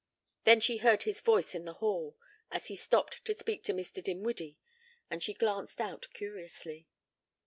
Then 0.45 0.61
she 0.61 0.77
heard 0.77 1.03
his 1.03 1.21
voice 1.21 1.53
in 1.53 1.65
the 1.65 1.75
hall 1.75 2.17
as 2.49 2.69
he 2.69 2.75
stopped 2.75 3.23
to 3.23 3.35
speak 3.35 3.61
to 3.65 3.71
Mr. 3.71 4.01
Dinwiddie, 4.01 4.57
and 5.11 5.21
she 5.21 5.35
glanced 5.35 5.79
out 5.79 6.07
curiously. 6.13 6.87